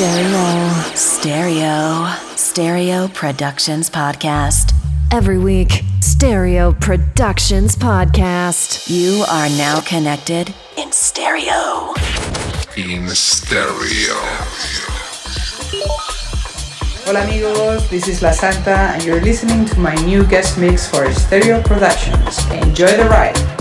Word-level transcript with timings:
Stereo, 0.00 0.94
Stereo, 0.94 2.06
Stereo 2.34 3.08
Productions 3.08 3.90
Podcast. 3.90 4.72
Every 5.12 5.36
week, 5.36 5.82
Stereo 6.00 6.72
Productions 6.72 7.76
Podcast. 7.76 8.88
You 8.88 9.22
are 9.28 9.50
now 9.58 9.82
connected 9.82 10.54
in 10.78 10.90
stereo. 10.90 11.92
In 12.78 13.08
stereo. 13.10 14.16
Hola 17.04 17.24
amigos, 17.24 17.86
this 17.90 18.08
is 18.08 18.22
La 18.22 18.30
Santa 18.30 18.94
and 18.94 19.04
you're 19.04 19.20
listening 19.20 19.66
to 19.66 19.78
my 19.78 19.94
new 19.96 20.24
guest 20.24 20.56
mix 20.56 20.88
for 20.88 21.12
Stereo 21.12 21.60
Productions. 21.60 22.38
Enjoy 22.52 22.96
the 22.96 23.04
ride. 23.04 23.59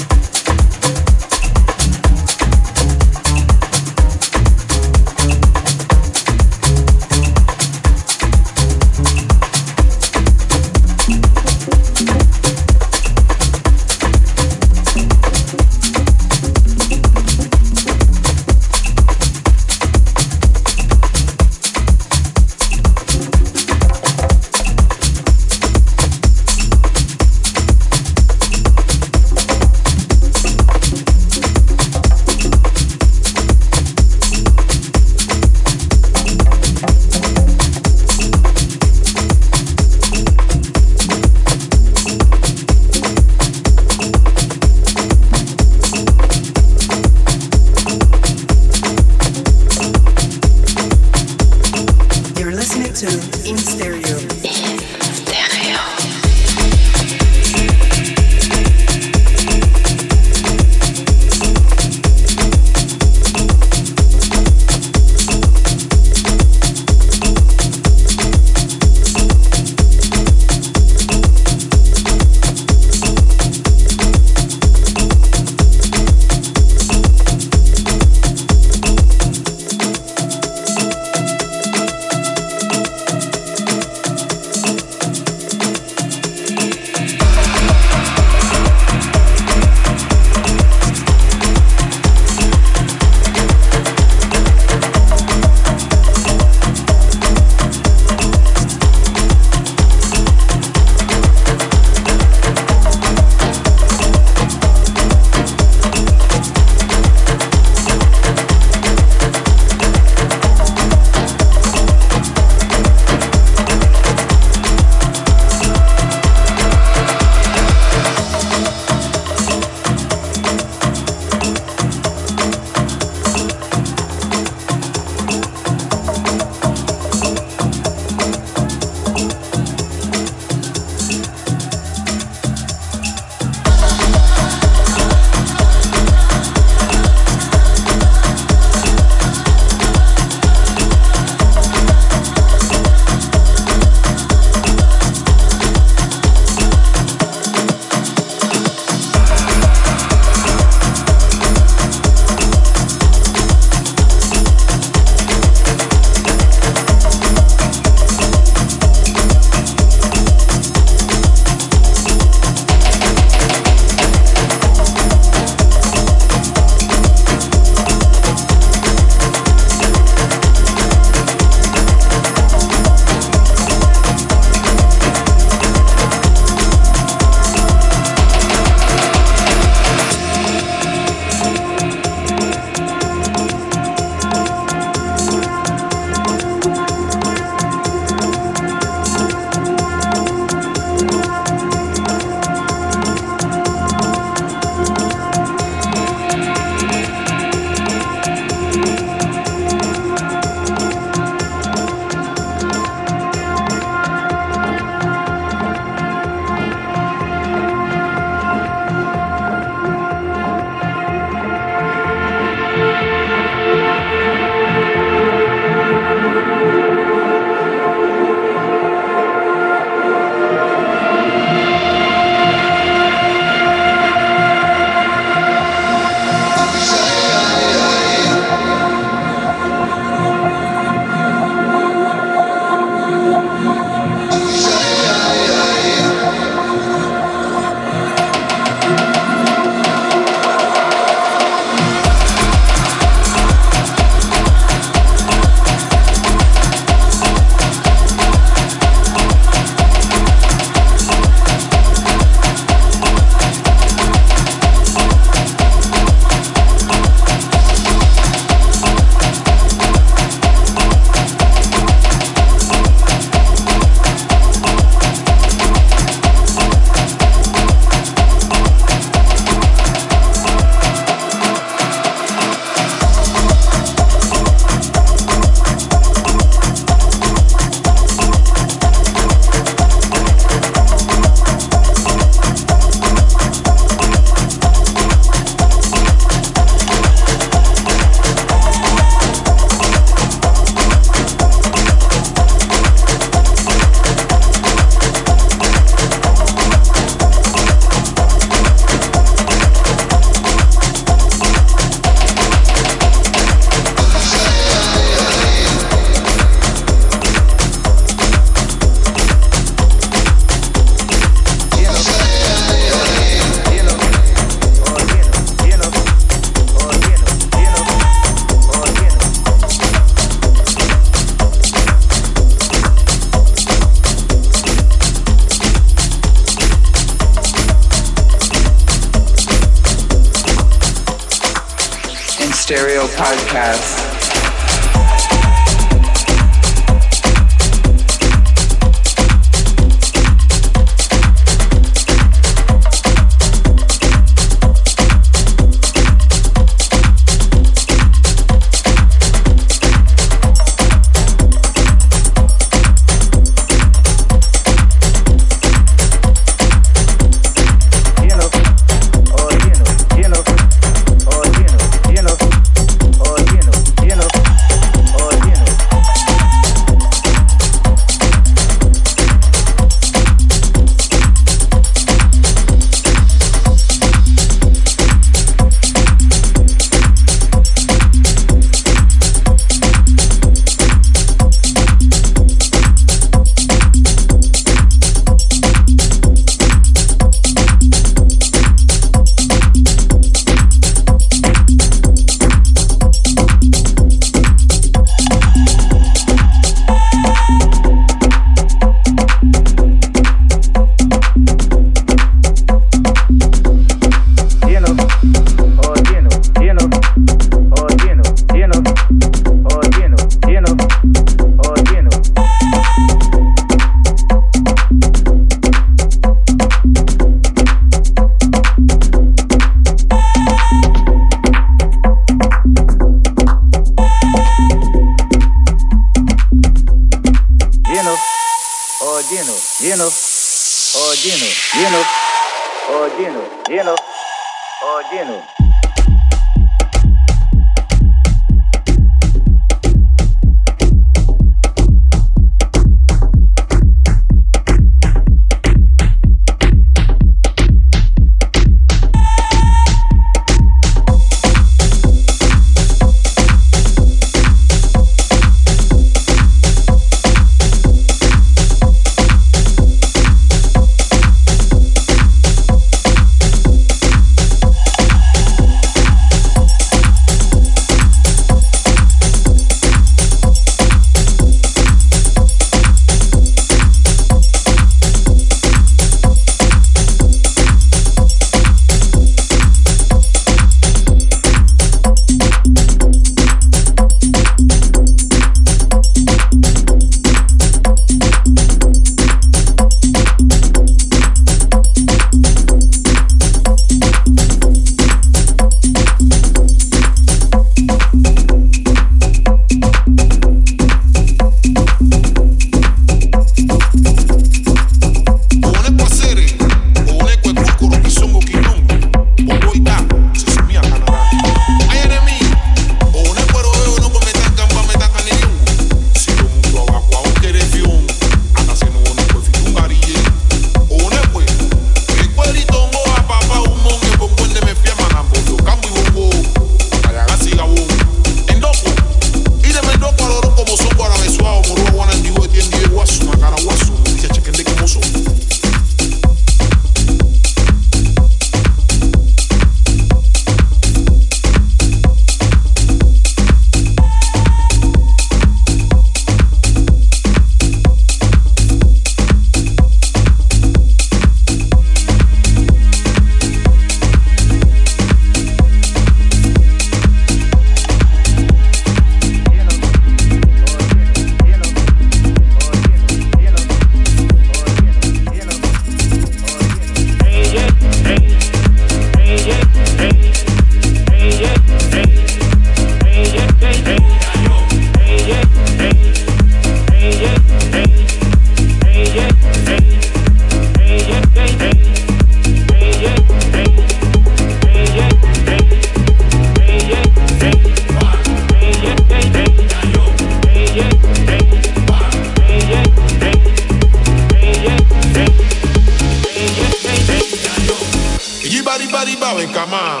Mariba 599.04 599.34
Benkamá, 599.34 600.00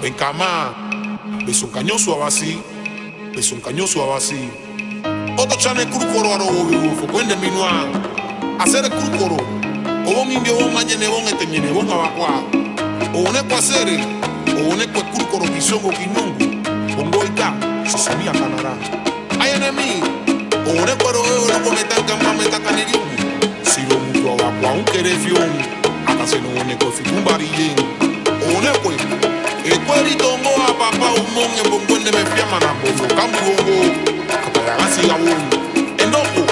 Benkamá, 0.00 0.74
es 1.46 1.62
un 1.62 1.70
cañón 1.70 1.98
suave 1.98 2.24
así, 2.24 2.58
es 3.34 3.52
un 3.52 3.60
cañón 3.60 3.86
suave 3.86 4.14
así. 4.14 4.50
Otro 5.36 5.58
chane 5.58 5.86
kurukoro 5.86 6.32
aro 6.32 6.46
obi 6.46 6.76
ufo, 6.76 7.06
cuende 7.08 7.36
minua, 7.36 7.84
hacer 8.58 8.86
el 8.86 8.90
kurukoro, 8.90 9.36
o 10.06 10.22
un 10.22 10.32
indio, 10.32 10.56
un 10.56 10.72
mañene, 10.72 11.06
un 11.08 11.28
eteñene, 11.28 11.70
un 11.70 11.90
abacua, 11.90 12.40
o 13.12 13.18
un 13.18 13.36
eco 13.36 13.54
hacer, 13.54 13.86
o 13.86 14.66
un 14.66 14.80
eco 14.80 15.04
kurukoro, 15.12 15.44
quisongo, 15.52 15.90
quinongo, 15.90 16.72
un 16.98 17.10
goita, 17.10 17.52
se 17.84 17.98
sabía 17.98 18.32
canará. 18.32 18.78
Hay 19.40 19.50
enemigo, 19.50 20.06
o 20.66 20.70
un 20.70 20.88
eco 20.88 21.08
aro 21.10 21.20
obi 21.20 21.50
ufo, 21.50 21.70
metan 21.70 22.02
camame, 22.06 22.46
tatanerium, 22.46 23.02
si 23.62 23.82
lo 23.82 23.98
mutuo 23.98 24.32
abacua, 24.40 24.72
un 24.72 24.84
querefio, 24.86 25.34
hasta 26.06 26.26
se 26.26 26.40
no 26.40 26.48
un 26.48 26.70
eco, 26.70 26.90
ficumbariyen. 26.90 28.05
O 28.48 28.58
un 28.58 28.66
eco. 28.66 28.92
ekweritongo 29.74 30.50
apapa 30.68 31.06
umonge 31.20 31.62
mbongwende 31.66 32.10
mefiama 32.12 32.58
na 32.60 32.74
mbongo 32.74 33.14
kambulongo 33.14 33.94
kapayagasiga 34.44 35.14
wongo 35.14 35.56
endoko 36.02 36.42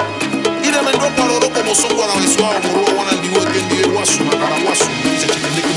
ireme 0.68 0.90
ndoko 0.96 1.22
aloroko 1.22 1.62
mosongo 1.66 2.04
ala 2.04 2.14
weswao 2.14 2.54
morowa 2.62 2.92
wana 2.98 3.12
ndiwekendiye 3.12 3.84
wasu 3.98 4.24
makala 4.24 4.56
wasu 4.70 4.84
isechitendeke 5.16 5.74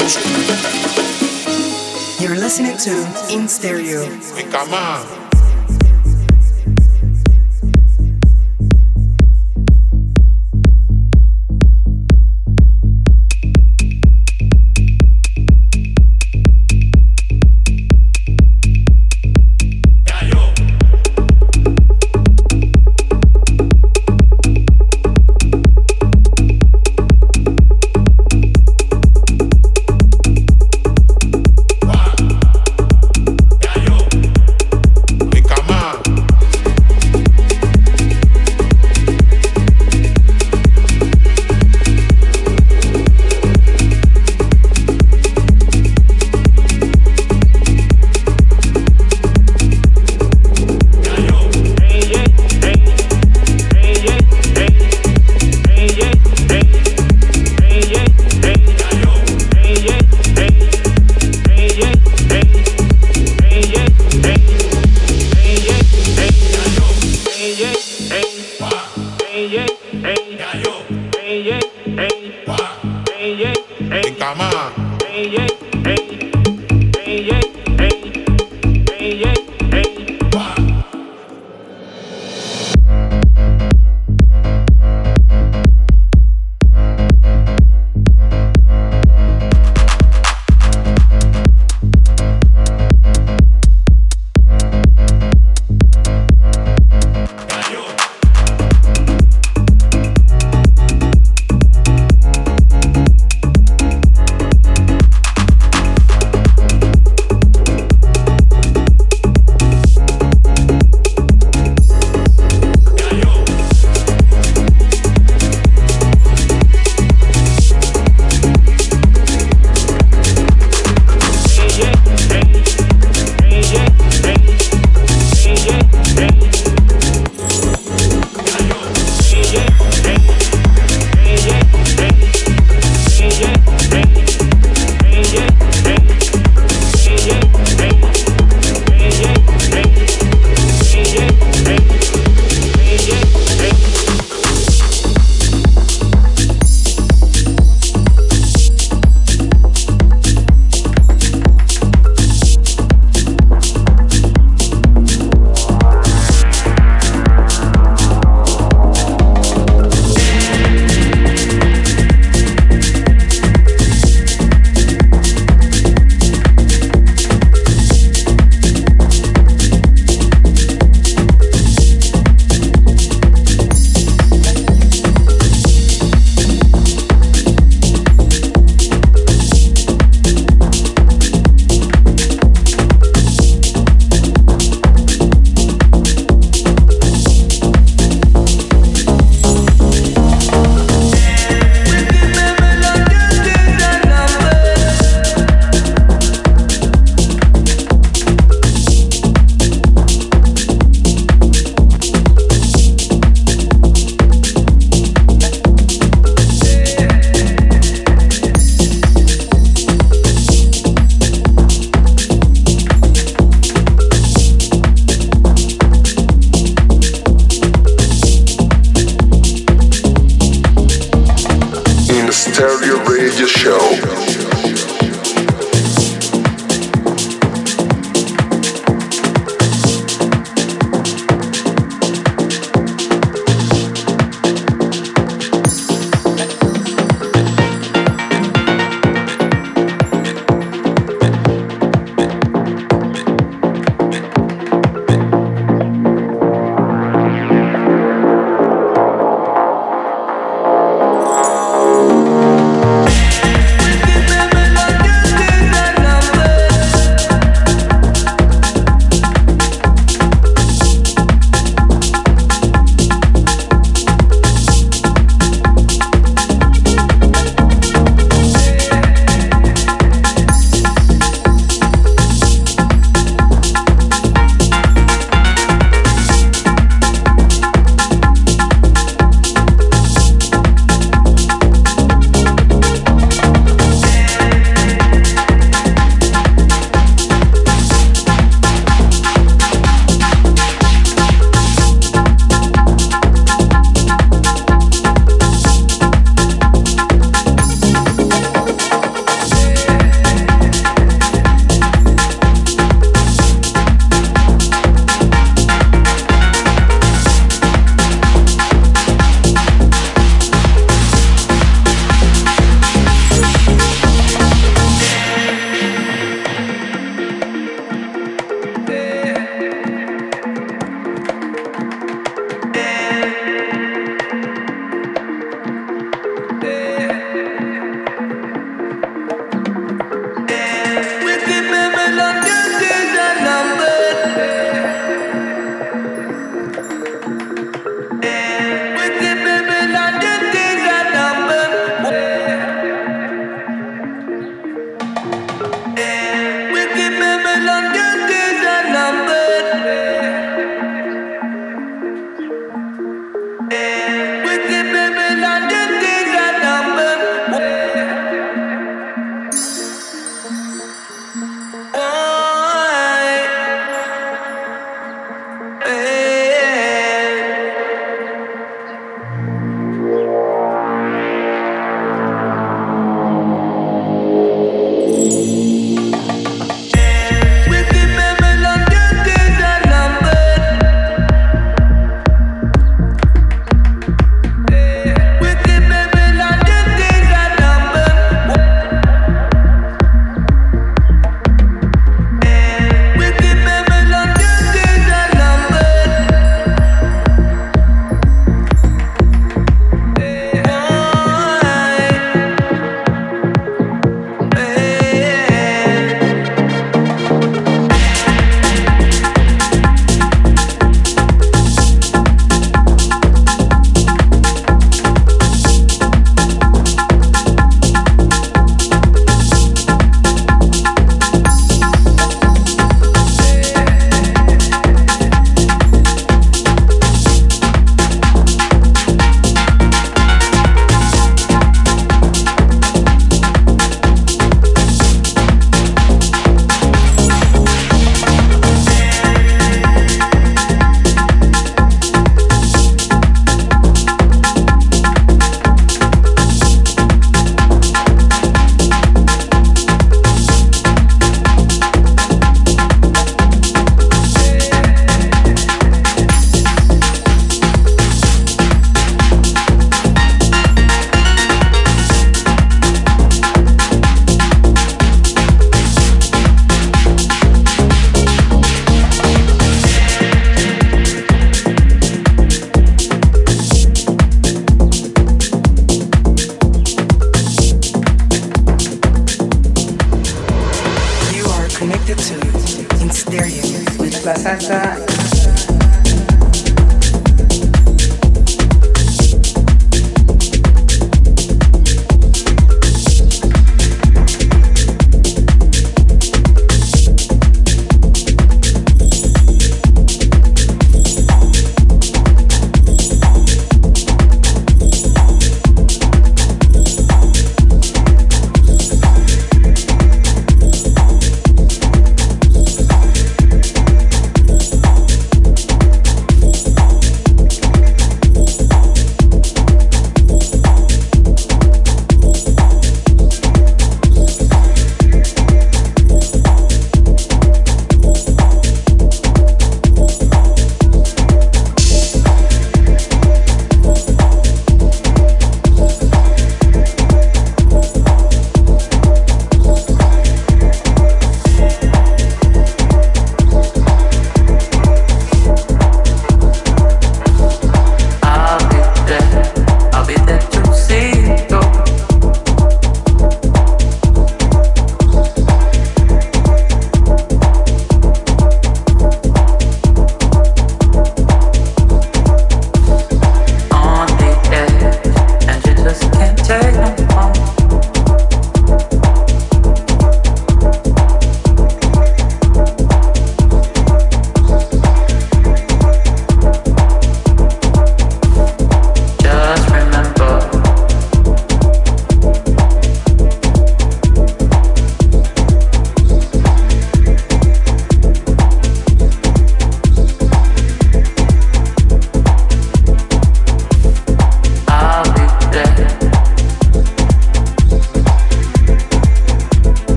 You're 2.20 2.36
listening 2.36 2.78
to 2.78 3.34
In 3.34 3.48
Stereo. 3.48 4.04
ekama 4.04 4.40
ekama 4.40 5.00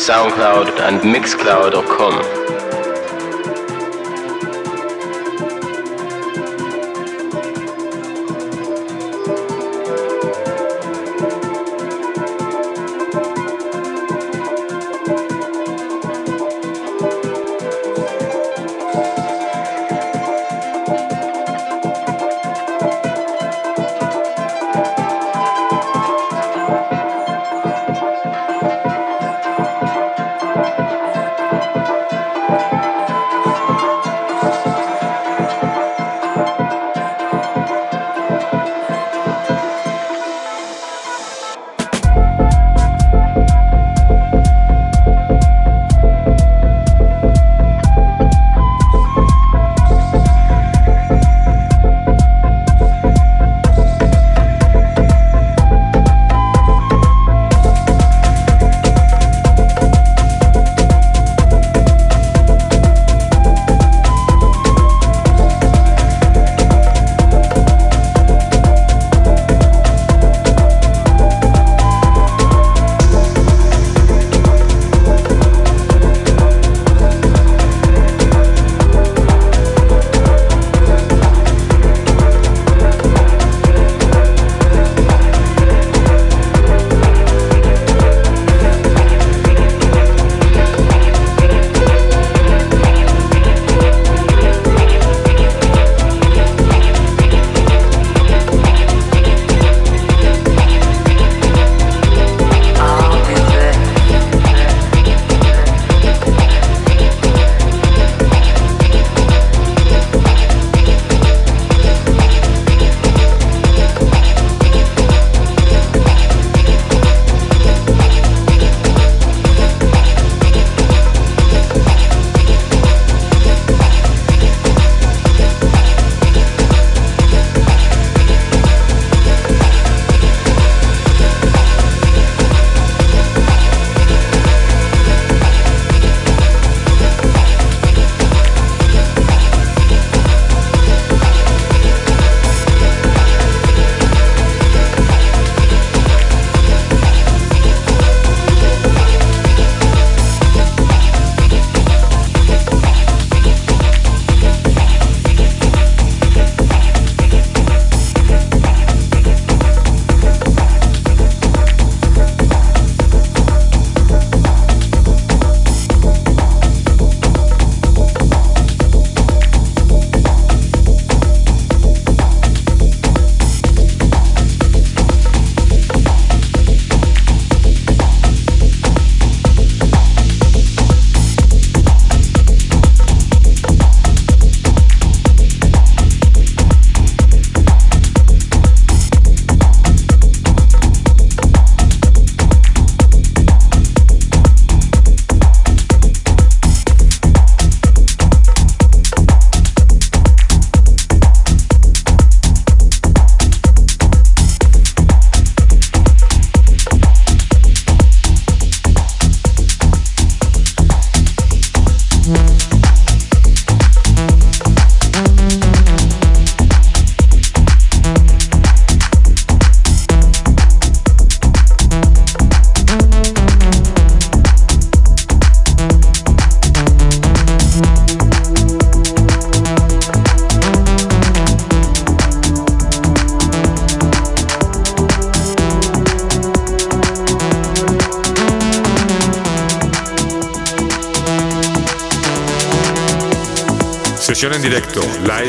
SoundCloud, 0.00 0.80
and 0.80 1.00
Mixcloud.com. 1.02 2.39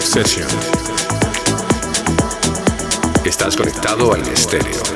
session. 0.01 0.47
Estás 3.23 3.55
conectado 3.55 4.13
al 4.13 4.21
estéreo. 4.27 4.90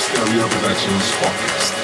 Stereo 0.00 0.48
Productions 0.48 1.12
Podcast. 1.20 1.74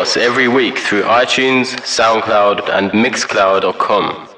Us 0.00 0.16
every 0.16 0.48
week 0.48 0.78
through 0.78 1.02
iTunes, 1.02 1.66
SoundCloud, 1.84 2.70
and 2.70 2.90
Mixcloud.com. 2.92 4.29